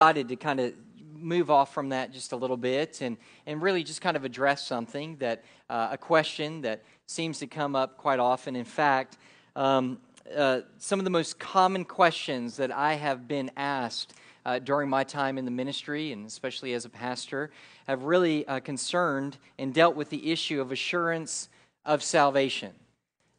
[0.00, 0.74] decided to kind of
[1.14, 4.66] move off from that just a little bit and, and really just kind of address
[4.66, 8.54] something that uh, a question that seems to come up quite often.
[8.56, 9.16] In fact,
[9.54, 9.98] um,
[10.36, 14.12] uh, some of the most common questions that I have been asked
[14.44, 17.50] uh, during my time in the ministry, and especially as a pastor,
[17.86, 21.48] have really uh, concerned and dealt with the issue of assurance
[21.86, 22.72] of salvation.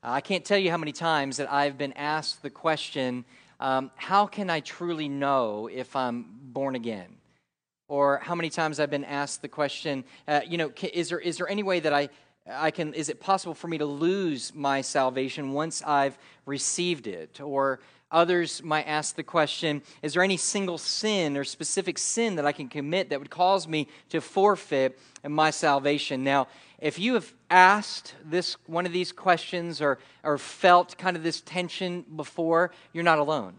[0.03, 3.25] Uh, I can't tell you how many times that I've been asked the question,
[3.59, 7.17] um, How can I truly know if I'm born again?
[7.87, 11.37] Or how many times I've been asked the question, uh, you know, is there, is
[11.37, 12.09] there any way that I,
[12.49, 17.39] I can, is it possible for me to lose my salvation once I've received it?
[17.39, 22.45] Or others might ask the question, is there any single sin or specific sin that
[22.47, 26.23] I can commit that would cause me to forfeit my salvation?
[26.23, 26.47] Now,
[26.79, 31.39] if you have asked this one of these questions or, or felt kind of this
[31.41, 33.53] tension before, you're not alone.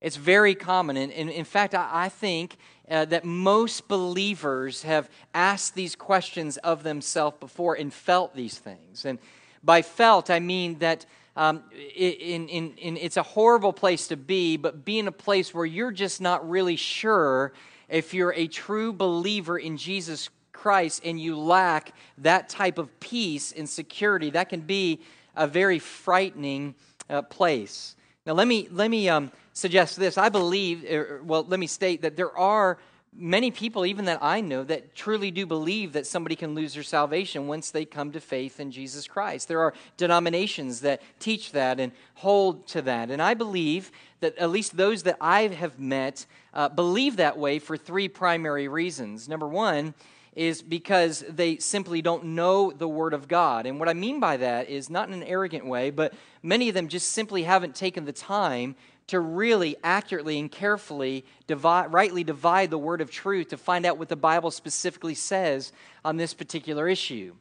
[0.00, 0.96] It's very common.
[0.96, 2.56] And, and in fact, I, I think
[2.90, 9.04] uh, that most believers have asked these questions of themselves before and felt these things.
[9.04, 9.18] And
[9.62, 11.06] by felt, I mean that
[11.36, 11.62] um,
[11.96, 15.64] in, in, in, it's a horrible place to be, but be in a place where
[15.66, 17.52] you're just not really sure
[17.88, 23.52] if you're a true believer in Jesus Christ and you lack that type of peace
[23.52, 24.30] and security.
[24.30, 25.00] That can be
[25.36, 26.74] a very frightening
[27.08, 27.96] uh, place.
[28.26, 30.18] Now, let me, let me um, suggest this.
[30.18, 32.78] I believe, er, well, let me state that there are
[33.12, 36.82] many people, even that I know, that truly do believe that somebody can lose their
[36.82, 39.48] salvation once they come to faith in Jesus Christ.
[39.48, 43.10] There are denominations that teach that and hold to that.
[43.10, 43.90] And I believe
[44.20, 48.68] that at least those that I have met uh, believe that way for three primary
[48.68, 49.28] reasons.
[49.28, 49.94] Number one,
[50.36, 53.66] is because they simply don't know the Word of God.
[53.66, 56.74] And what I mean by that is not in an arrogant way, but many of
[56.74, 58.76] them just simply haven't taken the time
[59.10, 63.98] to really accurately and carefully divide, rightly divide the word of truth to find out
[63.98, 65.72] what the Bible specifically says
[66.04, 67.34] on this particular issue.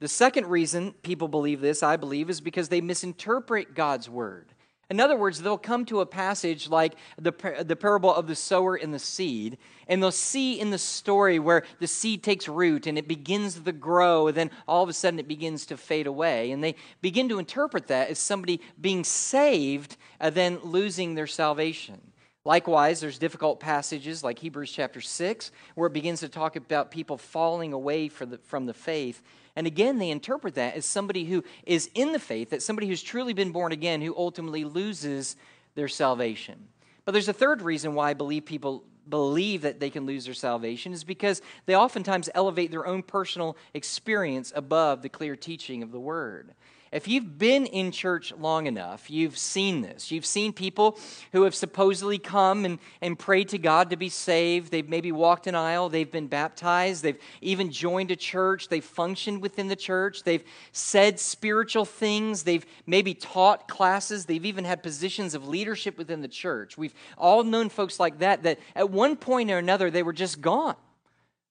[0.00, 4.51] The second reason people believe this, I believe, is because they misinterpret God's word.
[4.92, 7.32] In other words, they'll come to a passage like the,
[7.64, 9.56] the parable of the sower and the seed,
[9.88, 13.72] and they'll see in the story where the seed takes root and it begins to
[13.72, 16.50] grow, and then all of a sudden it begins to fade away.
[16.50, 22.12] And they begin to interpret that as somebody being saved and then losing their salvation.
[22.44, 27.16] Likewise, there's difficult passages like Hebrews chapter 6, where it begins to talk about people
[27.16, 29.22] falling away the, from the faith
[29.54, 33.02] and again, they interpret that as somebody who is in the faith, that somebody who's
[33.02, 35.36] truly been born again, who ultimately loses
[35.74, 36.68] their salvation.
[37.04, 40.34] But there's a third reason why I believe people believe that they can lose their
[40.34, 45.90] salvation is because they oftentimes elevate their own personal experience above the clear teaching of
[45.90, 46.54] the word.
[46.92, 50.10] If you've been in church long enough, you've seen this.
[50.10, 50.98] You've seen people
[51.32, 54.70] who have supposedly come and, and prayed to God to be saved.
[54.70, 55.88] They've maybe walked an aisle.
[55.88, 57.02] They've been baptized.
[57.02, 58.68] They've even joined a church.
[58.68, 60.22] They've functioned within the church.
[60.22, 62.42] They've said spiritual things.
[62.42, 64.26] They've maybe taught classes.
[64.26, 66.76] They've even had positions of leadership within the church.
[66.76, 70.42] We've all known folks like that, that at one point or another, they were just
[70.42, 70.76] gone.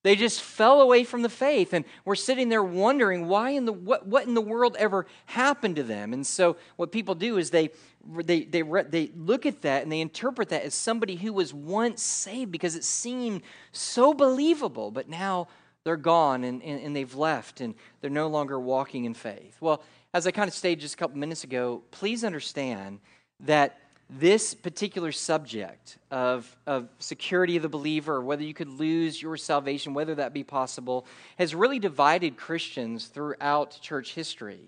[0.04, 3.74] They just fell away from the faith, and we're sitting there wondering why in the
[3.74, 6.12] what, what in the world ever happened to them.
[6.14, 7.70] And so, what people do is they
[8.04, 12.02] they they they look at that and they interpret that as somebody who was once
[12.02, 15.48] saved because it seemed so believable, but now
[15.84, 19.58] they're gone and, and, and they've left and they're no longer walking in faith.
[19.60, 23.00] Well, as I kind of stated just a couple minutes ago, please understand
[23.42, 23.80] that
[24.12, 29.94] this particular subject of, of security of the believer, whether you could lose your salvation,
[29.94, 31.06] whether that be possible,
[31.38, 34.60] has really divided Christians throughout church history.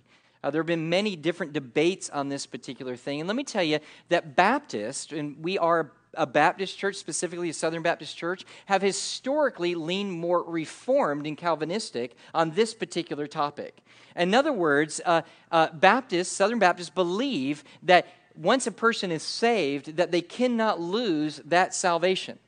[0.42, 3.20] Uh, there have been many different debates on this particular thing.
[3.20, 7.54] And let me tell you that Baptists, and we are a Baptist church, specifically a
[7.54, 13.78] Southern Baptist church, have historically leaned more reformed and Calvinistic on this particular topic.
[14.16, 19.98] In other words, uh, uh, Baptists, Southern Baptists, believe that once a person is saved,
[19.98, 22.40] that they cannot lose that salvation.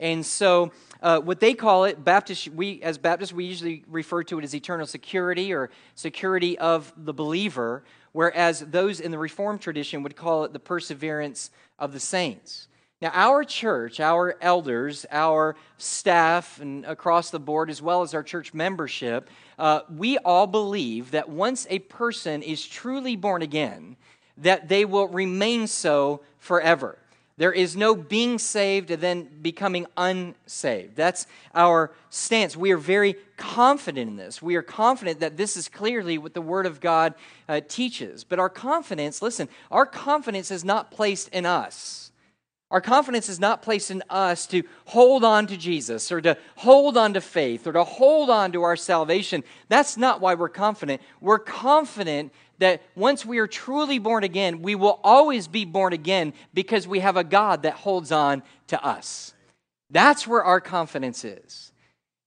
[0.00, 0.72] And so,
[1.02, 4.54] uh, what they call it, Baptist, we as Baptists, we usually refer to it as
[4.54, 10.44] eternal security or security of the believer, whereas those in the Reformed tradition would call
[10.44, 12.68] it the perseverance of the saints.
[13.00, 18.22] Now, our church, our elders, our staff, and across the board, as well as our
[18.22, 23.96] church membership, uh, we all believe that once a person is truly born again,
[24.38, 26.98] that they will remain so forever.
[27.36, 30.94] There is no being saved and then becoming unsaved.
[30.94, 32.56] That's our stance.
[32.56, 34.40] We are very confident in this.
[34.40, 37.14] We are confident that this is clearly what the Word of God
[37.48, 38.22] uh, teaches.
[38.22, 42.12] But our confidence, listen, our confidence is not placed in us.
[42.70, 46.96] Our confidence is not placed in us to hold on to Jesus or to hold
[46.96, 49.44] on to faith or to hold on to our salvation.
[49.68, 51.02] That's not why we're confident.
[51.20, 56.32] We're confident that once we are truly born again, we will always be born again
[56.52, 59.34] because we have a God that holds on to us.
[59.90, 61.72] That's where our confidence is.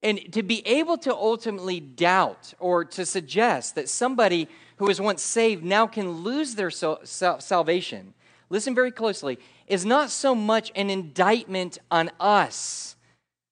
[0.03, 4.47] And to be able to ultimately doubt or to suggest that somebody
[4.77, 8.13] who was once saved now can lose their salvation,
[8.49, 12.95] listen very closely, is not so much an indictment on us,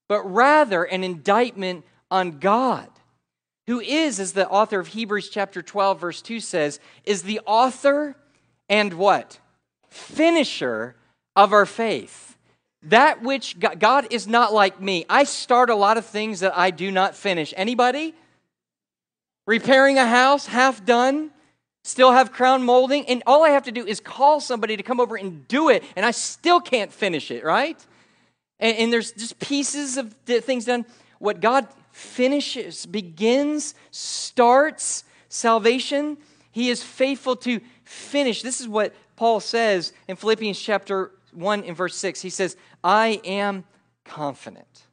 [0.08, 2.88] but rather an indictment on God,
[3.68, 8.16] who is, as the author of Hebrews chapter 12, verse 2 says, is the author
[8.70, 9.40] and what?
[9.90, 10.96] Finisher
[11.36, 12.38] of our faith.
[12.84, 15.06] That which God is not like me.
[15.10, 17.54] I start a lot of things that I do not finish.
[17.58, 18.14] Anybody?
[19.48, 21.32] Repairing a house, half done
[21.86, 25.00] still have crown molding, and all I have to do is call somebody to come
[25.00, 27.78] over and do it, and I still can't finish it, right?
[28.60, 30.88] And, and there's just pieces of things done.
[31.20, 36.18] What God finishes, begins, starts salvation,
[36.52, 38.42] He is faithful to finish.
[38.42, 42.22] This is what Paul says in Philippians chapter 1 in verse 6.
[42.22, 43.64] He says, I am
[44.04, 44.86] confident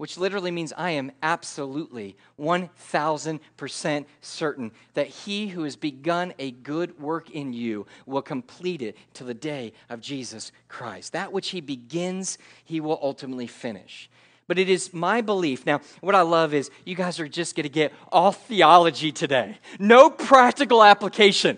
[0.00, 6.98] which literally means I am absolutely 1000% certain that he who has begun a good
[6.98, 11.12] work in you will complete it to the day of Jesus Christ.
[11.12, 14.08] That which he begins, he will ultimately finish.
[14.50, 15.64] But it is my belief.
[15.64, 19.58] Now, what I love is you guys are just going to get all theology today,
[19.78, 21.56] no practical application.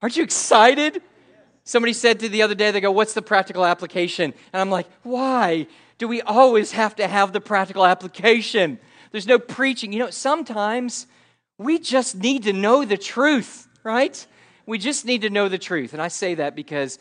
[0.00, 1.02] Aren't you excited?
[1.64, 4.34] Somebody said to the other day, they go, What's the practical application?
[4.52, 5.66] And I'm like, Why?
[5.98, 8.78] do we always have to have the practical application?
[9.10, 9.92] There's no preaching.
[9.92, 11.08] You know, sometimes
[11.58, 14.24] we just need to know the truth, right?
[14.64, 15.92] We just need to know the truth.
[15.92, 17.00] And I say that because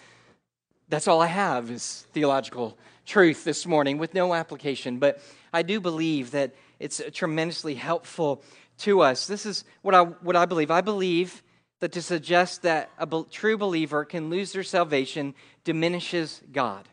[0.89, 2.75] that's all I have is theological
[3.05, 4.99] truth this morning with no application.
[4.99, 5.19] But
[5.53, 8.43] I do believe that it's tremendously helpful
[8.79, 9.27] to us.
[9.27, 10.71] This is what I, what I believe.
[10.71, 11.43] I believe
[11.79, 15.33] that to suggest that a true believer can lose their salvation
[15.63, 16.87] diminishes God.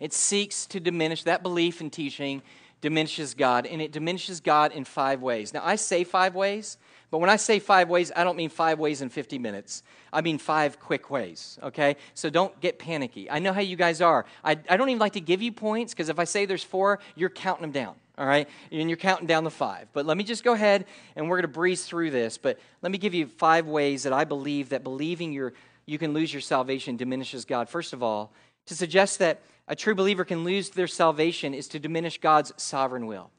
[0.00, 2.42] It seeks to diminish that belief and teaching
[2.80, 5.52] diminishes God, and it diminishes God in five ways.
[5.52, 6.78] Now, I say five ways,
[7.10, 9.82] but when I say five ways, I don't mean five ways in 50 minutes.
[10.12, 11.96] I mean five quick ways, okay?
[12.14, 13.30] So don't get panicky.
[13.30, 14.26] I know how you guys are.
[14.44, 16.98] I, I don't even like to give you points because if I say there's four,
[17.14, 18.46] you're counting them down, all right?
[18.70, 19.88] And you're counting down the five.
[19.94, 20.84] But let me just go ahead
[21.16, 22.36] and we're going to breeze through this.
[22.36, 25.54] But let me give you five ways that I believe that believing your,
[25.86, 27.70] you can lose your salvation diminishes God.
[27.70, 28.32] First of all,
[28.66, 33.06] to suggest that a true believer can lose their salvation is to diminish God's sovereign
[33.06, 33.30] will.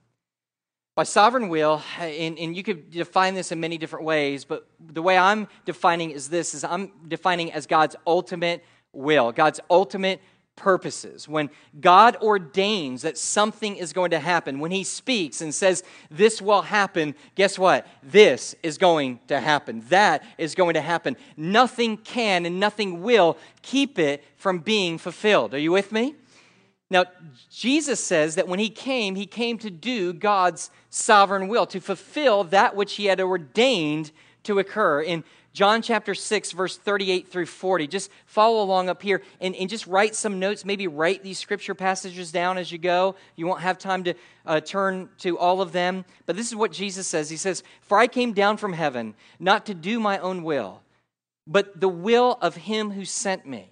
[0.99, 5.01] By sovereign will, and, and you could define this in many different ways, but the
[5.01, 10.19] way I'm defining is this is I'm defining as God's ultimate will, God's ultimate
[10.57, 11.25] purposes.
[11.25, 16.41] When God ordains that something is going to happen, when He speaks and says, This
[16.41, 17.87] will happen, guess what?
[18.03, 19.85] This is going to happen.
[19.87, 21.15] That is going to happen.
[21.37, 25.53] Nothing can and nothing will keep it from being fulfilled.
[25.53, 26.15] Are you with me?
[26.91, 27.05] Now,
[27.51, 32.43] Jesus says that when He came, He came to do God's sovereign will, to fulfill
[32.45, 34.11] that which He had ordained
[34.43, 35.01] to occur.
[35.01, 37.87] In John chapter 6, verse 38 through 40.
[37.87, 40.63] Just follow along up here and, and just write some notes.
[40.63, 43.15] Maybe write these scripture passages down as you go.
[43.35, 44.13] You won't have time to
[44.45, 46.05] uh, turn to all of them.
[46.25, 49.65] But this is what Jesus says He says, For I came down from heaven not
[49.65, 50.81] to do my own will,
[51.47, 53.71] but the will of Him who sent me.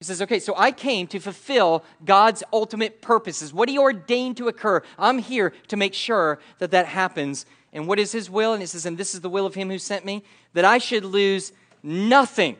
[0.00, 3.52] He says, okay, so I came to fulfill God's ultimate purposes.
[3.52, 7.98] What He ordained to occur, I'm here to make sure that that happens and what
[7.98, 8.52] is his will?
[8.52, 10.78] And it says, And this is the will of him who sent me, that I
[10.78, 11.52] should lose
[11.82, 12.56] nothing.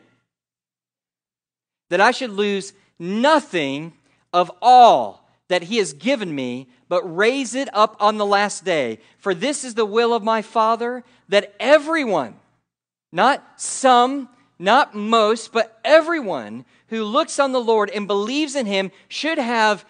[1.89, 3.93] That I should lose nothing
[4.31, 8.99] of all that he has given me, but raise it up on the last day.
[9.17, 12.35] For this is the will of my Father, that everyone,
[13.11, 18.91] not some, not most, but everyone who looks on the Lord and believes in him
[19.07, 19.83] should have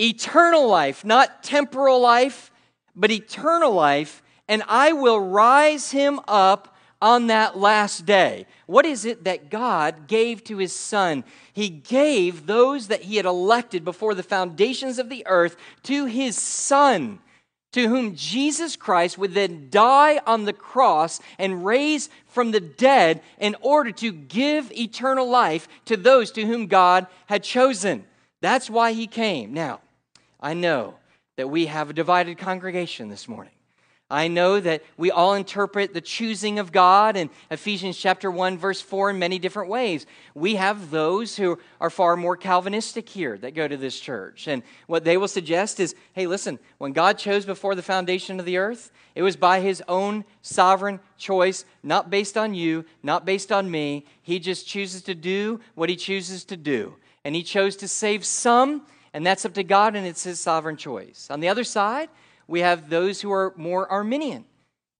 [0.00, 2.52] eternal life, not temporal life,
[2.94, 8.46] but eternal life and I will rise him up on that last day.
[8.66, 11.24] What is it that God gave to his son?
[11.54, 16.36] He gave those that he had elected before the foundations of the earth to his
[16.36, 17.20] son,
[17.72, 23.22] to whom Jesus Christ would then die on the cross and raise from the dead
[23.38, 28.04] in order to give eternal life to those to whom God had chosen.
[28.40, 29.52] That's why he came.
[29.52, 29.80] Now,
[30.40, 30.94] I know
[31.36, 33.52] that we have a divided congregation this morning.
[34.12, 38.82] I know that we all interpret the choosing of God in Ephesians chapter 1 verse
[38.82, 40.04] 4 in many different ways.
[40.34, 44.48] We have those who are far more Calvinistic here that go to this church.
[44.48, 48.44] And what they will suggest is, hey, listen, when God chose before the foundation of
[48.44, 53.50] the earth, it was by his own sovereign choice, not based on you, not based
[53.50, 54.04] on me.
[54.20, 56.96] He just chooses to do what he chooses to do.
[57.24, 60.76] And he chose to save some, and that's up to God and it's his sovereign
[60.76, 61.28] choice.
[61.30, 62.10] On the other side,
[62.46, 64.44] we have those who are more Arminian.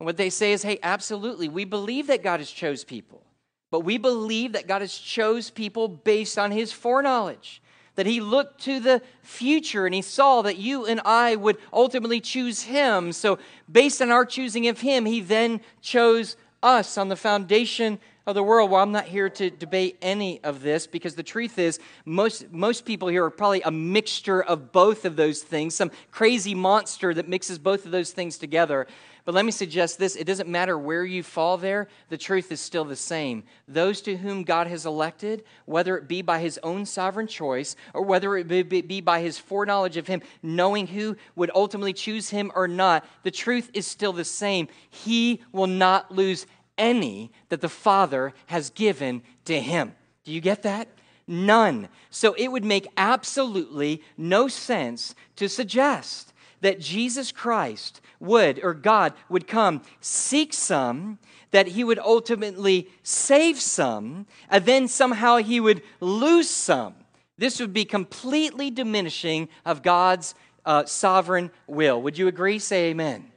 [0.01, 3.25] And what they say is, hey, absolutely, we believe that God has chose people,
[3.71, 7.63] but we believe that God has chose people based on his foreknowledge.
[7.95, 12.21] That he looked to the future and he saw that you and I would ultimately
[12.21, 13.13] choose him.
[13.13, 13.39] So,
[13.71, 18.43] based on our choosing of him, he then chose us on the foundation of the
[18.43, 18.71] world.
[18.71, 22.85] Well, I'm not here to debate any of this because the truth is, most, most
[22.85, 27.29] people here are probably a mixture of both of those things, some crazy monster that
[27.29, 28.87] mixes both of those things together.
[29.25, 32.61] But let me suggest this it doesn't matter where you fall there, the truth is
[32.61, 33.45] still the same.
[33.69, 38.02] Those to whom God has elected, whether it be by his own sovereign choice or
[38.02, 42.67] whether it be by his foreknowledge of him, knowing who would ultimately choose him or
[42.67, 44.67] not, the truth is still the same.
[44.91, 46.47] He will not lose
[46.79, 49.95] any that the Father has given to him.
[50.25, 50.88] Do you get that?
[51.26, 51.88] None.
[52.11, 59.14] So it would make absolutely no sense to suggest that Jesus Christ would, or God
[59.29, 61.19] would come, seek some,
[61.50, 66.95] that he would ultimately save some, and then somehow he would lose some.
[67.37, 72.00] This would be completely diminishing of God's uh, sovereign will.
[72.02, 72.59] Would you agree?
[72.59, 73.33] Say amen.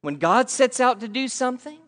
[0.00, 1.78] When God sets out to do something,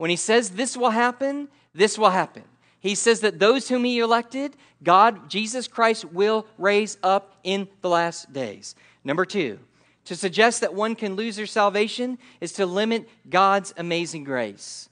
[0.00, 2.44] when he says this will happen, this will happen.
[2.80, 7.90] He says that those whom he elected, God, Jesus Christ, will raise up in the
[7.90, 8.74] last days.
[9.04, 9.58] Number two,
[10.06, 14.88] to suggest that one can lose their salvation is to limit God's amazing grace.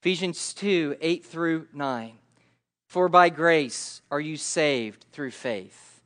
[0.00, 2.12] Ephesians 2 8 through 9.
[2.88, 6.00] For by grace are you saved through faith,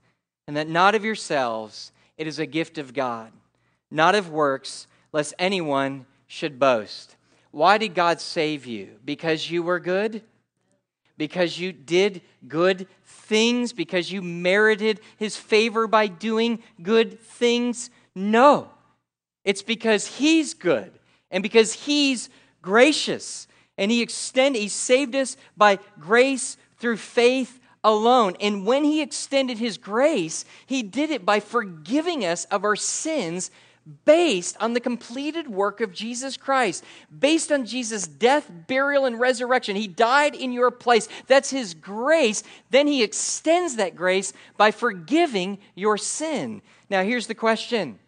[0.49, 3.31] and that not of yourselves, it is a gift of God,
[3.93, 7.15] not of works, lest anyone should boast.
[7.51, 8.97] Why did God save you?
[9.05, 10.23] Because you were good?
[11.17, 13.73] Because you did good things?
[13.73, 17.91] Because you merited his favor by doing good things?
[18.15, 18.71] No.
[19.45, 20.93] It's because he's good
[21.31, 22.31] and because he's
[22.63, 28.37] gracious and he extended he saved us by grace through faith alone.
[28.41, 33.51] And when he extended his grace, he did it by forgiving us of our sins
[34.05, 36.85] based on the completed work of Jesus Christ,
[37.17, 39.77] based on Jesus' death, burial, and resurrection.
[39.77, 41.09] He died in your place.
[41.27, 42.43] That's His grace.
[42.71, 46.63] Then He extends that grace by forgiving your sin.
[46.89, 47.99] Now, here's the question.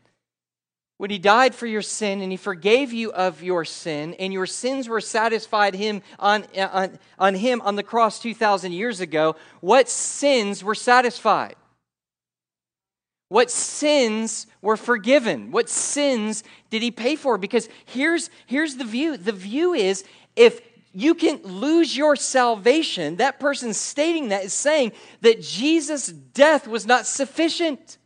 [1.02, 4.46] When he died for your sin and he forgave you of your sin, and your
[4.46, 9.34] sins were satisfied him on, uh, on, on him on the cross 2,000 years ago,
[9.60, 11.56] what sins were satisfied?
[13.32, 15.52] What sins were forgiven?
[15.52, 17.38] What sins did he pay for?
[17.38, 20.04] Because here's, here's the view the view is
[20.36, 20.60] if
[20.92, 26.84] you can lose your salvation, that person stating that is saying that Jesus' death was
[26.84, 27.96] not sufficient.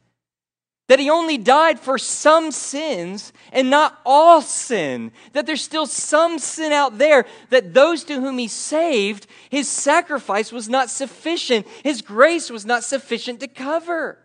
[0.86, 5.10] That he only died for some sins and not all sin.
[5.32, 10.52] That there's still some sin out there that those to whom he saved, his sacrifice
[10.52, 11.66] was not sufficient.
[11.82, 14.20] His grace was not sufficient to cover.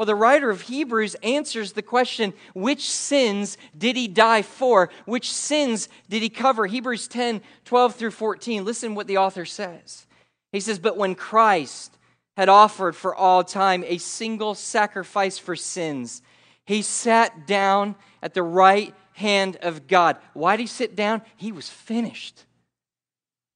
[0.00, 4.88] Well, the writer of Hebrews answers the question which sins did he die for?
[5.04, 6.66] Which sins did he cover?
[6.66, 8.64] Hebrews 10 12 through 14.
[8.64, 10.06] Listen what the author says.
[10.52, 11.98] He says, But when Christ
[12.34, 16.22] had offered for all time a single sacrifice for sins,
[16.64, 20.16] he sat down at the right hand of God.
[20.32, 21.20] Why did he sit down?
[21.36, 22.46] He was finished.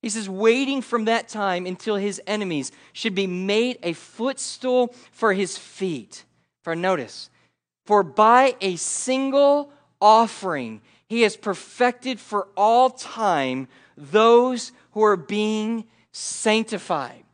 [0.02, 5.32] He says, waiting from that time until his enemies should be made a footstool for
[5.32, 6.26] his feet.
[6.64, 7.30] For notice,
[7.85, 15.85] for by a single offering he has perfected for all time those who are being
[16.11, 17.25] sanctified.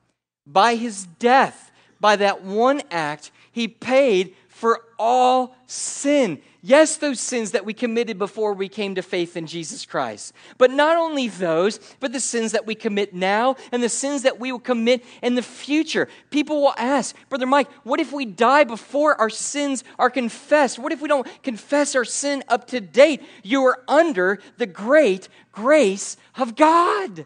[0.47, 1.71] By his death,
[2.01, 6.43] by that one act, he paid for all sin.
[6.63, 10.35] Yes, those sins that we committed before we came to faith in Jesus Christ.
[10.59, 14.39] But not only those, but the sins that we commit now and the sins that
[14.39, 16.07] we will commit in the future.
[16.29, 20.79] People will ask, Brother Mike, what if we die before our sins are confessed?
[20.79, 23.23] What if we don't confess our sin up to date?
[23.43, 27.25] You are under the great grace of God.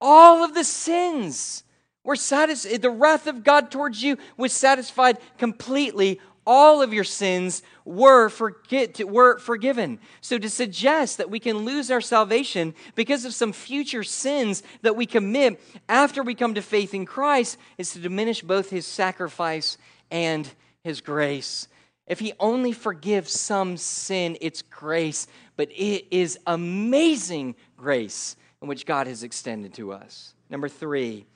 [0.00, 1.62] All of the sins
[2.02, 2.82] were satisfied.
[2.82, 9.02] The wrath of God towards you was satisfied completely all of your sins were, forget,
[9.08, 9.98] were forgiven.
[10.20, 14.96] So to suggest that we can lose our salvation because of some future sins that
[14.96, 19.78] we commit after we come to faith in Christ is to diminish both his sacrifice
[20.10, 20.50] and
[20.82, 21.68] his grace.
[22.06, 28.86] If he only forgives some sin, it's grace, but it is amazing grace in which
[28.86, 30.34] God has extended to us.
[30.50, 31.26] Number three,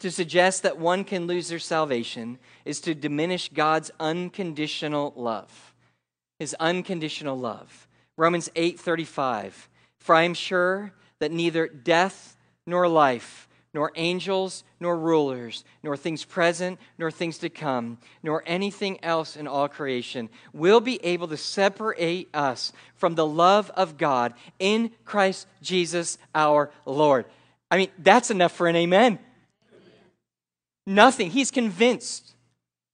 [0.00, 5.74] to suggest that one can lose their salvation is to diminish God's unconditional love.
[6.38, 7.88] His unconditional love.
[8.16, 9.68] Romans 8:35.
[9.98, 16.24] For I am sure that neither death nor life, nor angels, nor rulers, nor things
[16.24, 21.36] present, nor things to come, nor anything else in all creation will be able to
[21.36, 27.26] separate us from the love of God in Christ Jesus our Lord.
[27.70, 29.18] I mean, that's enough for an amen.
[30.88, 31.30] Nothing.
[31.30, 32.34] He's convinced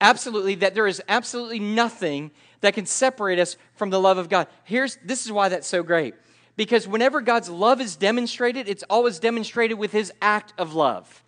[0.01, 4.49] absolutely that there is absolutely nothing that can separate us from the love of God.
[4.65, 6.17] Here's this is why that's so great.
[6.57, 11.23] Because whenever God's love is demonstrated, it's always demonstrated with his act of love.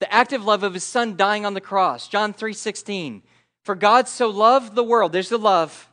[0.00, 2.08] The act of love of his son dying on the cross.
[2.08, 3.22] John 3:16.
[3.62, 5.12] For God so loved the world.
[5.12, 5.88] There's the love.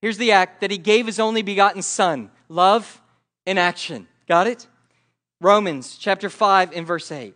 [0.00, 2.30] Here's the act that he gave his only begotten son.
[2.48, 3.02] Love
[3.44, 4.06] in action.
[4.28, 4.68] Got it?
[5.40, 7.34] Romans chapter 5 and verse 8.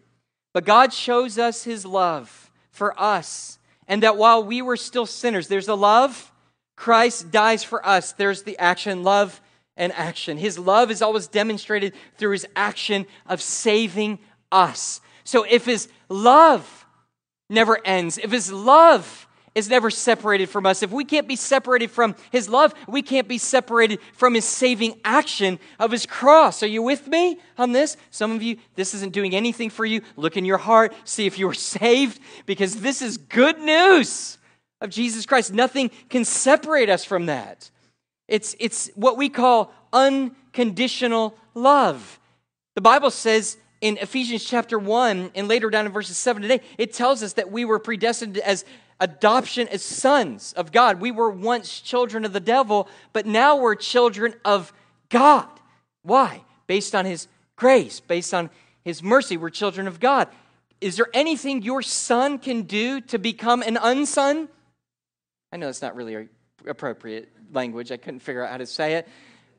[0.59, 5.47] But God shows us his love for us, and that while we were still sinners,
[5.47, 6.33] there's the love,
[6.75, 8.11] Christ dies for us.
[8.11, 9.41] There's the action, love
[9.77, 10.37] and action.
[10.37, 14.19] His love is always demonstrated through his action of saving
[14.51, 15.01] us.
[15.23, 16.87] So if his love
[17.49, 19.28] never ends, if his love
[19.59, 20.83] is never separated from us.
[20.83, 25.01] If we can't be separated from His love, we can't be separated from His saving
[25.05, 26.63] action of His cross.
[26.63, 27.97] Are you with me on this?
[28.11, 30.01] Some of you, this isn't doing anything for you.
[30.17, 34.39] Look in your heart, see if you are saved, because this is good news
[34.81, 35.53] of Jesus Christ.
[35.53, 37.71] Nothing can separate us from that.
[38.29, 42.21] It's, it's what we call unconditional love.
[42.77, 46.93] The Bible says in Ephesians chapter 1 and later down in verses 7 today, it
[46.93, 48.65] tells us that we were predestined as
[49.01, 51.01] adoption as sons of God.
[51.01, 54.73] We were once children of the devil, but now we're children of
[55.09, 55.49] God.
[56.03, 56.43] Why?
[56.67, 58.51] Based on his grace, based on
[58.85, 60.29] his mercy, we're children of God.
[60.81, 64.49] Is there anything your son can do to become an unson?
[65.53, 66.29] I know it's not really
[66.67, 67.91] appropriate language.
[67.91, 69.09] I couldn't figure out how to say it.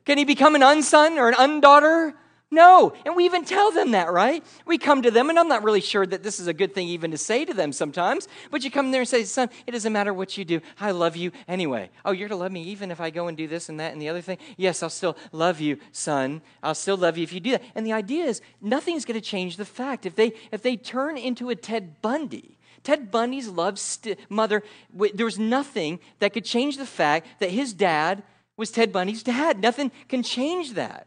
[0.04, 2.14] Can he become an unson or an undaughter?
[2.52, 2.92] No.
[3.04, 4.44] And we even tell them that, right?
[4.66, 6.88] We come to them, and I'm not really sure that this is a good thing
[6.88, 9.92] even to say to them sometimes, but you come there and say, Son, it doesn't
[9.92, 10.60] matter what you do.
[10.80, 11.90] I love you anyway.
[12.04, 14.02] Oh, you're to love me even if I go and do this and that and
[14.02, 14.38] the other thing?
[14.56, 16.42] Yes, I'll still love you, son.
[16.62, 17.62] I'll still love you if you do that.
[17.76, 20.04] And the idea is nothing's going to change the fact.
[20.04, 25.12] If they, if they turn into a Ted Bundy, Ted Bundy's love st- mother, w-
[25.14, 28.24] there was nothing that could change the fact that his dad
[28.56, 29.60] was Ted Bundy's dad.
[29.60, 31.06] Nothing can change that.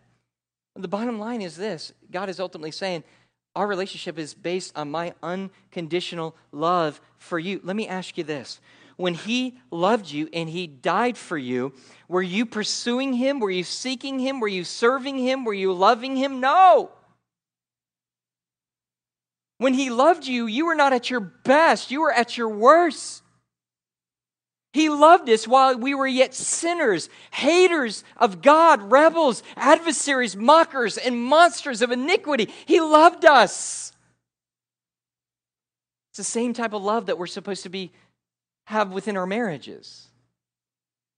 [0.76, 3.04] The bottom line is this God is ultimately saying,
[3.56, 7.62] Our relationship is based on my unconditional love for you.
[7.64, 8.60] Let me ask you this.
[8.96, 11.74] When he loved you and he died for you,
[12.08, 13.40] were you pursuing him?
[13.40, 14.40] Were you seeking him?
[14.40, 15.46] Were you serving him?
[15.46, 16.40] Were you loving him?
[16.40, 16.92] No.
[19.58, 23.23] When he loved you, you were not at your best, you were at your worst.
[24.74, 31.24] He loved us while we were yet sinners, haters of God, rebels, adversaries, mockers, and
[31.24, 32.50] monsters of iniquity.
[32.66, 33.94] He loved us.
[36.10, 37.92] It's the same type of love that we're supposed to be
[38.66, 40.08] have within our marriages.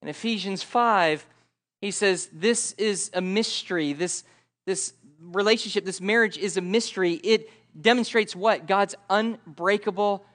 [0.01, 1.25] In Ephesians 5,
[1.79, 3.93] he says, This is a mystery.
[3.93, 4.25] This,
[4.65, 7.13] this relationship, this marriage is a mystery.
[7.13, 8.67] It demonstrates what?
[8.67, 10.25] God's unbreakable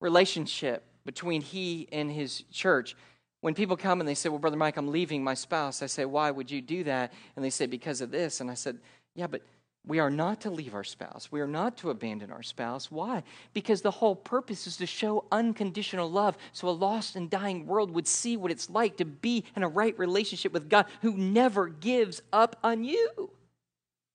[0.00, 2.94] relationship between he and his church.
[3.40, 6.04] When people come and they say, Well, Brother Mike, I'm leaving my spouse, I say,
[6.04, 7.14] Why would you do that?
[7.34, 8.42] And they say, Because of this.
[8.42, 8.76] And I said,
[9.14, 9.40] Yeah, but
[9.86, 11.32] we are not to leave our spouse.
[11.32, 12.90] We are not to abandon our spouse.
[12.90, 13.22] Why?
[13.54, 17.90] Because the whole purpose is to show unconditional love so a lost and dying world
[17.92, 21.68] would see what it's like to be in a right relationship with God who never
[21.68, 23.30] gives up on you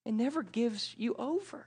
[0.05, 1.65] and never gives you over.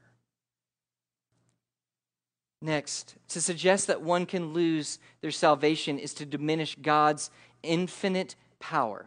[2.67, 7.31] Next, to suggest that one can lose their salvation is to diminish God's
[7.63, 9.07] infinite power.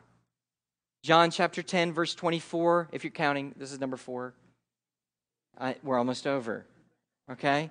[1.04, 4.34] John chapter 10, verse 24, if you're counting, this is number four.
[5.60, 6.66] I, we're almost over.
[7.30, 7.70] Okay?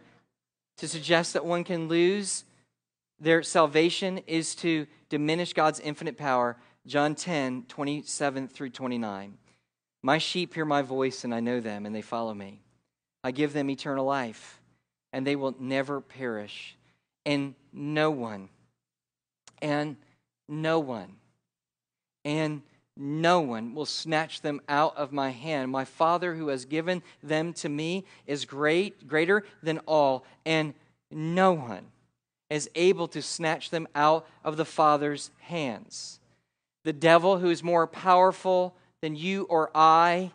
[0.76, 2.44] To suggest that one can lose
[3.18, 6.58] their salvation is to diminish God's infinite power.
[6.86, 9.38] John 10, 27 through 29.
[10.02, 12.60] My sheep hear my voice, and I know them, and they follow me.
[13.24, 14.58] I give them eternal life
[15.12, 16.76] and they will never perish.
[17.24, 18.48] And no one,
[19.60, 19.96] and
[20.48, 21.16] no one,
[22.24, 22.62] and
[22.96, 25.70] no one will snatch them out of my hand.
[25.70, 30.74] My Father who has given them to me is great, greater than all, and
[31.10, 31.86] no one
[32.50, 36.18] is able to snatch them out of the Father's hands.
[36.84, 40.32] The devil, who is more powerful than you or I,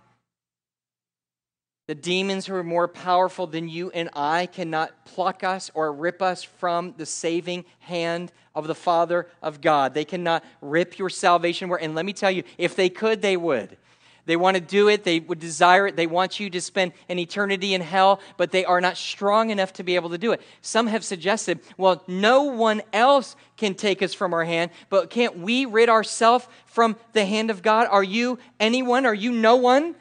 [1.87, 6.21] the demons who are more powerful than you and I cannot pluck us or rip
[6.21, 9.93] us from the saving hand of the Father of God.
[9.93, 11.71] They cannot rip your salvation.
[11.81, 13.77] And let me tell you, if they could, they would.
[14.25, 17.19] They want to do it, they would desire it, they want you to spend an
[17.19, 20.41] eternity in hell, but they are not strong enough to be able to do it.
[20.61, 25.39] Some have suggested, well, no one else can take us from our hand, but can't
[25.39, 27.87] we rid ourselves from the hand of God?
[27.91, 29.05] Are you anyone?
[29.05, 29.95] Are you no one?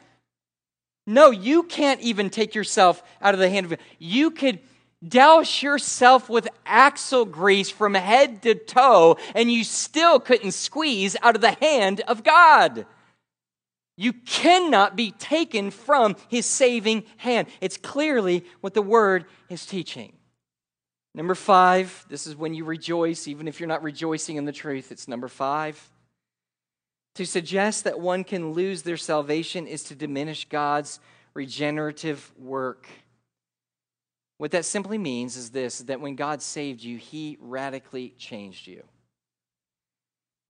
[1.05, 3.79] No, you can't even take yourself out of the hand of God.
[3.99, 4.59] You could
[5.05, 11.35] douse yourself with axle grease from head to toe, and you still couldn't squeeze out
[11.35, 12.85] of the hand of God.
[13.95, 17.47] You cannot be taken from his saving hand.
[17.61, 20.13] It's clearly what the word is teaching.
[21.13, 24.91] Number five, this is when you rejoice, even if you're not rejoicing in the truth.
[24.91, 25.91] It's number five.
[27.15, 30.99] To suggest that one can lose their salvation is to diminish God's
[31.33, 32.87] regenerative work.
[34.37, 38.83] What that simply means is this that when God saved you, he radically changed you.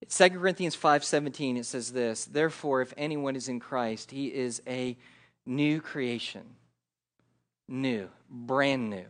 [0.10, 4.98] 2 Corinthians 5:17 it says this, therefore if anyone is in Christ, he is a
[5.46, 6.56] new creation.
[7.68, 9.06] New, brand new.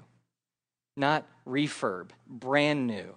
[0.95, 3.15] Not refurb, brand new.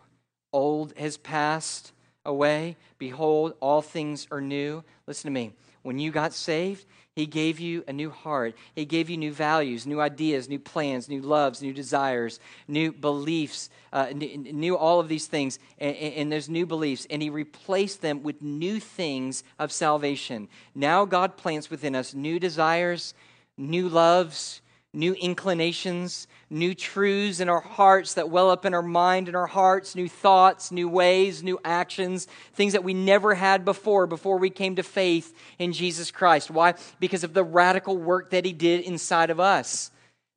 [0.52, 1.92] Old has passed,
[2.26, 2.76] away.
[2.98, 4.84] Behold, all things are new.
[5.06, 5.52] Listen to me.
[5.82, 6.84] When you got saved,
[7.14, 8.54] He gave you a new heart.
[8.74, 13.70] He gave you new values, new ideas, new plans, new loves, new desires, new beliefs,
[13.92, 15.58] uh, new, all of these things.
[15.78, 17.06] And, and there's new beliefs.
[17.08, 20.48] And He replaced them with new things of salvation.
[20.74, 23.14] Now God plants within us new desires,
[23.56, 24.60] new loves,
[24.96, 29.46] new inclinations, new truths in our hearts that well up in our mind and our
[29.46, 34.48] hearts, new thoughts, new ways, new actions, things that we never had before, before we
[34.48, 36.50] came to faith in Jesus Christ.
[36.50, 36.74] Why?
[36.98, 39.90] Because of the radical work that He did inside of us.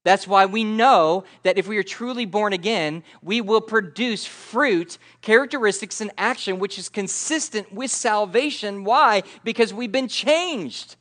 [0.04, 4.98] That's why we know that if we are truly born again, we will produce fruit,
[5.22, 8.84] characteristics, and action which is consistent with salvation.
[8.84, 9.24] Why?
[9.44, 10.96] Because we've been changed.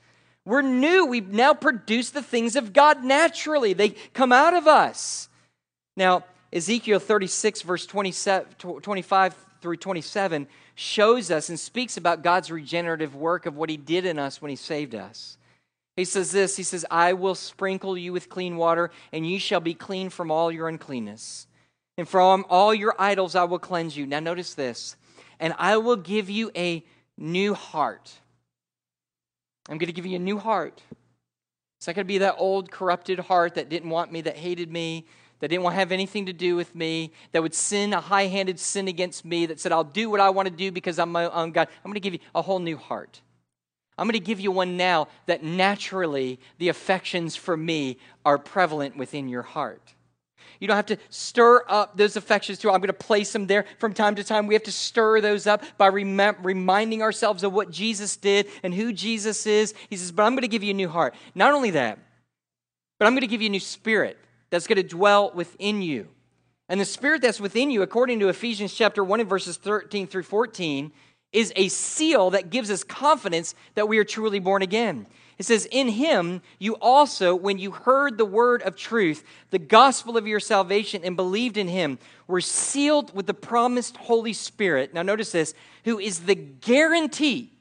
[0.49, 1.05] We're new.
[1.05, 5.29] We now produce the things of God naturally, they come out of us.
[5.95, 8.47] Now, Ezekiel 36, verse 25
[9.61, 14.19] through 27, shows us and speaks about God's regenerative work of what He did in
[14.19, 15.37] us when He saved us.
[15.97, 19.61] He says this He says, I will sprinkle you with clean water, and you shall
[19.61, 21.47] be clean from all your uncleanness.
[21.99, 24.07] And from all your idols I will cleanse you.
[24.07, 24.97] Now, notice this.
[25.39, 26.83] And I will give you a
[27.19, 28.15] new heart
[29.69, 30.83] I'm going to give you a new heart.
[31.79, 34.73] It's not going to be that old, corrupted heart that didn't want me, that hated
[34.73, 35.07] me,
[35.41, 38.27] that didn't want to have anything to do with me, that would sin a high
[38.27, 41.13] handed sin against me, that said, I'll do what I want to do because I'm
[41.13, 41.69] my own God.
[41.85, 43.21] I'm going to give you a whole new heart.
[43.97, 48.97] I'm going to give you one now that naturally the affections for me are prevalent
[48.97, 49.95] within your heart.
[50.61, 52.71] You don't have to stir up those affections too.
[52.71, 54.47] I'm going to place them there from time to time.
[54.47, 58.75] We have to stir those up by rem- reminding ourselves of what Jesus did and
[58.75, 59.75] who Jesus is.
[59.89, 61.15] He says, But I'm going to give you a new heart.
[61.35, 61.99] Not only that,
[62.99, 64.19] but I'm going to give you a new spirit
[64.51, 66.09] that's going to dwell within you.
[66.69, 70.25] And the spirit that's within you, according to Ephesians chapter 1 and verses 13 through
[70.25, 70.93] 14,
[71.33, 75.07] is a seal that gives us confidence that we are truly born again.
[75.39, 80.17] It says, In him you also, when you heard the word of truth, the gospel
[80.17, 84.93] of your salvation, and believed in him, were sealed with the promised Holy Spirit.
[84.93, 87.53] Now, notice this, who is the guarantee.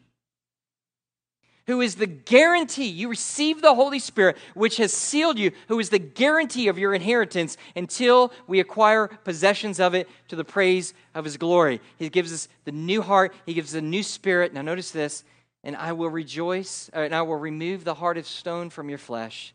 [1.68, 2.88] Who is the guarantee?
[2.88, 6.94] You receive the Holy Spirit, which has sealed you, who is the guarantee of your
[6.94, 11.82] inheritance until we acquire possessions of it to the praise of his glory.
[12.00, 14.54] He gives us the new heart, he gives us a new spirit.
[14.54, 15.26] Now, notice this
[15.68, 18.98] and I will rejoice, uh, and I will remove the heart of stone from your
[18.98, 19.54] flesh,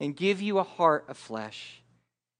[0.00, 1.82] and give you a heart of flesh.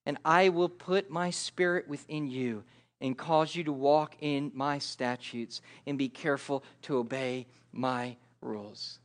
[0.07, 2.65] And I will put my spirit within you,
[2.99, 8.99] and cause you to walk in my statutes, and be careful to obey my rules.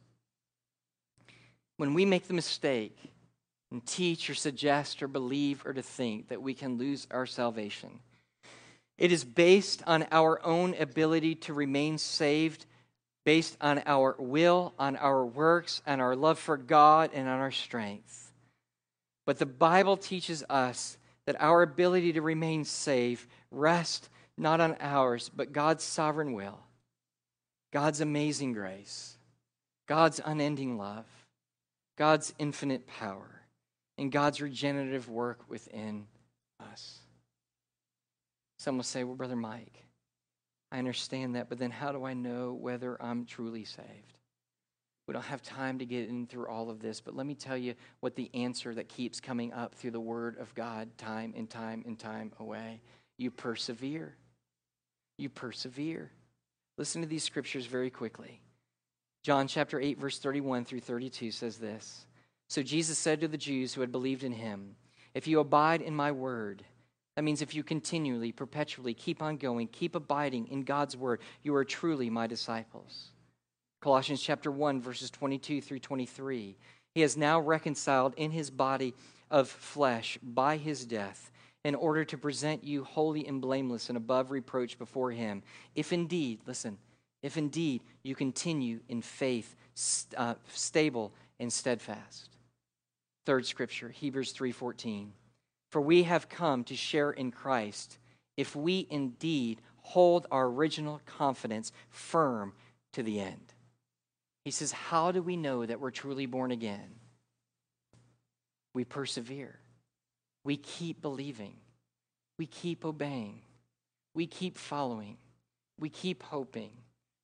[1.76, 2.98] When we make the mistake
[3.70, 8.00] and teach or suggest or believe or to think that we can lose our salvation,
[8.98, 12.66] it is based on our own ability to remain saved
[13.26, 17.52] based on our will, on our works, on our love for God, and on our
[17.52, 18.32] strength.
[19.26, 24.08] But the Bible teaches us that our ability to remain safe rests
[24.38, 26.60] not on ours, but God's sovereign will,
[27.74, 29.18] God's amazing grace,
[29.88, 31.06] God's unending love,
[31.98, 33.42] God's infinite power,
[33.98, 36.06] and God's regenerative work within
[36.60, 37.00] us.
[38.60, 39.85] Some will say, Well, Brother Mike,
[40.76, 44.20] I understand that, but then how do I know whether I'm truly saved?
[45.08, 47.56] We don't have time to get in through all of this, but let me tell
[47.56, 51.50] you what the answer that keeps coming up through the Word of God time and
[51.50, 52.82] time and time away.
[53.18, 54.18] You persevere.
[55.18, 56.12] You persevere.
[56.78, 58.42] Listen to these scriptures very quickly.
[59.24, 62.06] John chapter 8, verse 31 through 32 says this
[62.50, 64.76] So Jesus said to the Jews who had believed in him,
[65.14, 66.66] If you abide in my word,
[67.16, 71.56] that means if you continually, perpetually keep on going, keep abiding in God's word, you
[71.56, 73.12] are truly my disciples.
[73.82, 76.58] Colossians chapter 1 verses 22 through 23.
[76.94, 78.94] He has now reconciled in his body
[79.30, 81.32] of flesh by his death
[81.64, 85.42] in order to present you holy and blameless and above reproach before him.
[85.76, 86.78] If indeed, listen,
[87.24, 89.56] if indeed you continue in faith,
[90.16, 92.30] uh, stable and steadfast.
[93.26, 95.12] Third scripture, Hebrews 3:14.
[95.72, 97.98] For we have come to share in Christ
[98.38, 102.54] if we indeed hold our original confidence firm
[102.94, 103.54] to the end.
[104.44, 106.96] He says, How do we know that we're truly born again?
[108.74, 109.60] We persevere.
[110.44, 111.56] We keep believing.
[112.38, 113.42] We keep obeying.
[114.14, 115.18] We keep following.
[115.80, 116.72] We keep hoping.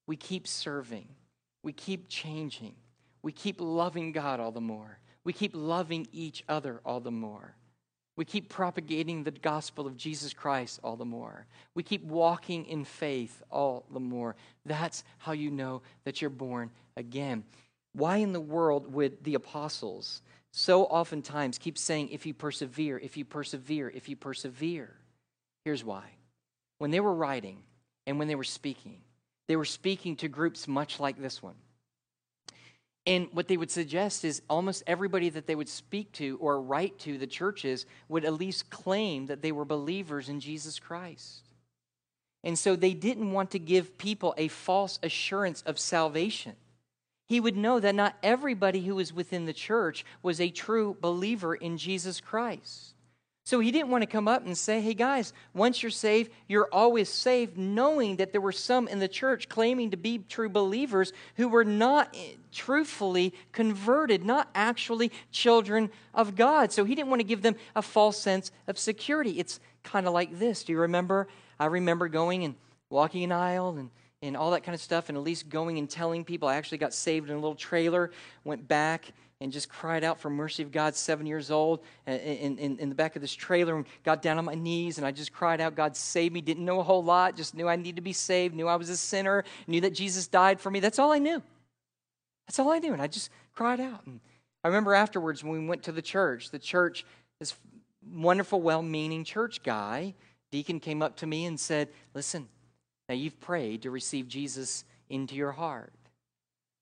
[0.08, 1.08] We keep serving.
[1.64, 2.76] We keep changing.
[3.22, 5.00] We keep loving God all the more.
[5.24, 7.56] We keep loving each other all the more.
[8.18, 11.46] We keep propagating the gospel of Jesus Christ all the more.
[11.76, 14.36] We keep walking in faith all the more.
[14.66, 17.44] That's how you know that you're born again.
[17.94, 20.22] Why in the world would the apostles
[20.52, 24.94] so oftentimes keep saying, if you persevere, if you persevere, if you persevere?
[25.64, 26.04] Here's why.
[26.80, 27.60] When they were writing
[28.06, 29.02] and when they were speaking,
[29.48, 31.56] they were speaking to groups much like this one.
[33.06, 37.00] And what they would suggest is almost everybody that they would speak to or write
[37.00, 41.50] to, the churches, would at least claim that they were believers in Jesus Christ.
[42.44, 46.56] And so they didn't want to give people a false assurance of salvation.
[47.28, 51.56] He would know that not everybody who was within the church was a true believer
[51.56, 52.94] in Jesus Christ.
[53.52, 56.70] So he didn't want to come up and say, hey guys, once you're saved, you're
[56.72, 61.12] always saved, knowing that there were some in the church claiming to be true believers
[61.36, 66.72] who were not eh, truthfully converted, not actually children of God.
[66.72, 69.32] So he didn't want to give them a false sense of security.
[69.32, 70.64] It's kind of like this.
[70.64, 71.28] Do you remember?
[71.60, 72.56] I remember going and
[72.90, 73.90] walking an aisle and
[74.24, 76.48] and all that kind of stuff, and at least going and telling people.
[76.48, 78.12] I actually got saved in a little trailer,
[78.44, 82.78] went back and just cried out for mercy of God, seven years old, in, in,
[82.78, 85.34] in the back of this trailer, and got down on my knees, and I just
[85.34, 86.42] cried out, God, save me.
[86.42, 88.92] Didn't know a whole lot, just knew I needed to be saved, knew I was
[88.92, 90.80] a sinner, knew that Jesus died for me.
[90.80, 91.42] That's all I knew.
[92.48, 94.06] That's all I knew, and I just cried out.
[94.06, 94.20] And
[94.64, 97.04] I remember afterwards when we went to the church, the church,
[97.40, 97.56] this
[98.14, 100.14] wonderful, well meaning church guy,
[100.52, 102.48] deacon came up to me and said, Listen,
[103.10, 105.94] now you've prayed to receive Jesus into your heart.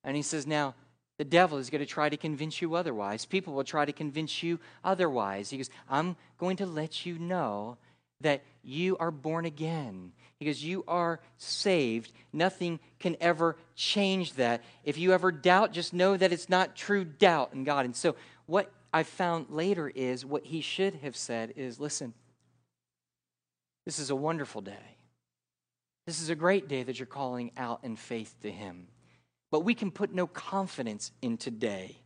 [0.03, 0.75] And he says, Now,
[1.19, 3.25] the devil is going to try to convince you otherwise.
[3.25, 5.49] People will try to convince you otherwise.
[5.49, 7.77] He goes, I'm going to let you know
[8.21, 10.13] that you are born again.
[10.39, 12.13] Because you are saved.
[12.31, 14.63] Nothing can ever change that.
[14.85, 17.83] If you ever doubt, just know that it's not true doubt in God.
[17.83, 22.13] And so, what I found later is what he should have said is listen,
[23.85, 24.95] this is a wonderful day.
[26.07, 28.87] This is a great day that you're calling out in faith to him.
[29.51, 31.97] But we can put no confidence in today.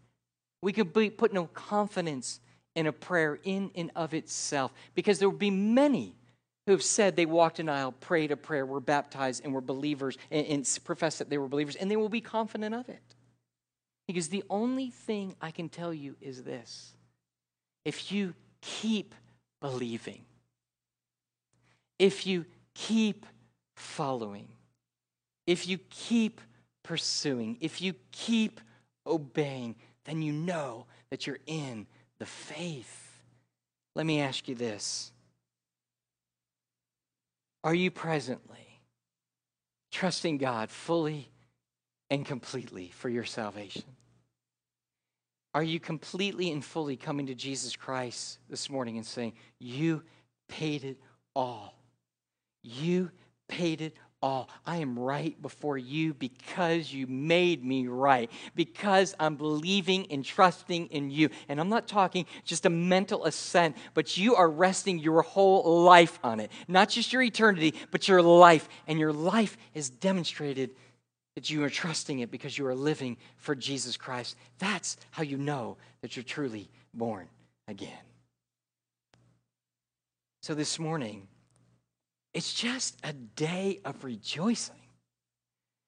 [0.62, 2.40] We can put no confidence
[2.76, 6.16] in a prayer in and of itself because there will be many
[6.66, 10.18] who have said they walked an aisle, prayed a prayer, were baptized, and were believers,
[10.32, 13.02] and, and professed that they were believers, and they will be confident of it.
[14.08, 16.94] Because the only thing I can tell you is this
[17.86, 19.14] if you keep
[19.60, 20.24] believing,
[22.00, 23.26] if you keep
[23.76, 24.48] following,
[25.46, 26.40] if you keep
[26.84, 28.60] pursuing, if you keep
[29.08, 31.88] obeying, then you know that you're in
[32.20, 33.22] the faith.
[33.96, 35.12] Let me ask you this
[37.64, 38.82] Are you presently
[39.92, 41.30] trusting God fully
[42.10, 43.84] and completely for your salvation?
[45.56, 50.04] Are you completely and fully coming to Jesus Christ this morning and saying, You
[50.50, 51.00] paid it
[51.36, 51.76] all?
[52.64, 53.12] You
[53.48, 54.50] paid it all.
[54.66, 60.88] I am right before you because you made me right, because I'm believing and trusting
[60.88, 61.30] in you.
[61.50, 66.18] And I'm not talking just a mental assent, but you are resting your whole life
[66.24, 66.52] on it.
[66.70, 68.70] Not just your eternity, but your life.
[68.88, 70.72] And your life is demonstrated
[71.36, 74.38] that you are trusting it because you are living for Jesus Christ.
[74.58, 77.28] That's how you know that you're truly born
[77.68, 77.92] again.
[80.42, 81.28] So this morning,
[82.34, 84.76] it's just a day of rejoicing.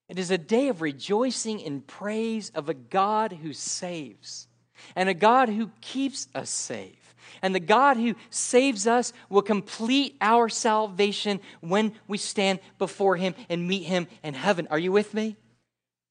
[0.07, 4.47] It is a day of rejoicing in praise of a God who saves
[4.95, 7.15] and a God who keeps us safe.
[7.41, 13.33] And the God who saves us will complete our salvation when we stand before Him
[13.49, 14.67] and meet Him in heaven.
[14.69, 15.37] Are you with me?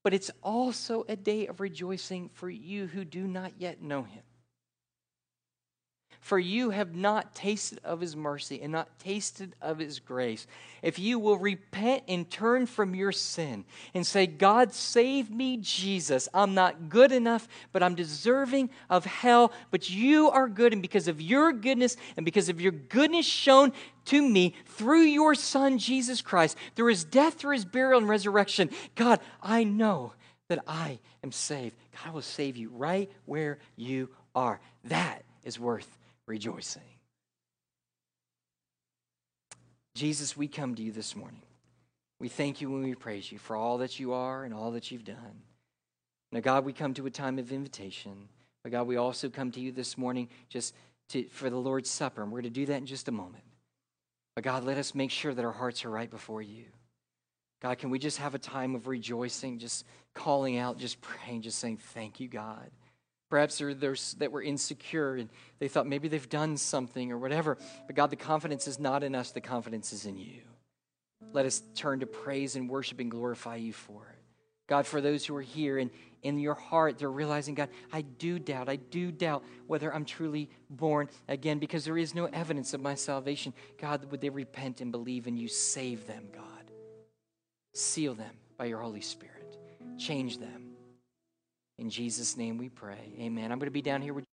[0.02, 4.22] But it's also a day of rejoicing for you who do not yet know Him
[6.24, 10.46] for you have not tasted of his mercy and not tasted of his grace.
[10.80, 16.26] If you will repent and turn from your sin and say, God, save me, Jesus.
[16.32, 19.52] I'm not good enough, but I'm deserving of hell.
[19.70, 23.74] But you are good, and because of your goodness and because of your goodness shown
[24.06, 28.70] to me through your Son, Jesus Christ, through his death, through his burial, and resurrection,
[28.94, 30.14] God, I know
[30.48, 31.76] that I am saved.
[32.02, 34.58] God will save you right where you are.
[34.84, 36.82] That is worth rejoicing.
[39.94, 41.42] Jesus, we come to you this morning.
[42.18, 44.90] We thank you and we praise you for all that you are and all that
[44.90, 45.42] you've done.
[46.32, 48.28] Now, God, we come to a time of invitation.
[48.62, 50.74] But God, we also come to you this morning just
[51.10, 53.44] to, for the Lord's Supper, and we're going to do that in just a moment.
[54.34, 56.64] But God, let us make sure that our hearts are right before you.
[57.62, 61.58] God, can we just have a time of rejoicing, just calling out, just praying, just
[61.58, 62.70] saying, Thank you, God.
[63.30, 67.58] Perhaps they're, that were insecure and they thought maybe they've done something or whatever.
[67.86, 70.42] But God, the confidence is not in us, the confidence is in you.
[71.32, 74.18] Let us turn to praise and worship and glorify you for it.
[74.66, 75.90] God, for those who are here and
[76.22, 78.70] in your heart, they're realizing, God, I do doubt.
[78.70, 82.94] I do doubt whether I'm truly born again because there is no evidence of my
[82.94, 83.52] salvation.
[83.78, 86.70] God, would they repent and believe and you save them, God?
[87.74, 89.58] Seal them by your Holy Spirit.
[89.98, 90.63] Change them.
[91.78, 93.14] In Jesus' name we pray.
[93.18, 93.50] Amen.
[93.50, 94.24] I'm going to be down here with